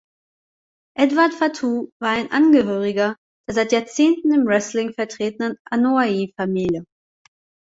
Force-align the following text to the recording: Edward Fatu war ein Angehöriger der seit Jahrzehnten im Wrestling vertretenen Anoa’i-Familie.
Edward 0.97 1.31
Fatu 1.31 1.91
war 2.01 2.09
ein 2.09 2.31
Angehöriger 2.31 3.15
der 3.47 3.53
seit 3.53 3.71
Jahrzehnten 3.71 4.33
im 4.33 4.47
Wrestling 4.47 4.93
vertretenen 4.93 5.57
Anoa’i-Familie. 5.69 6.85